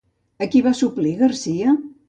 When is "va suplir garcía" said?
0.69-1.79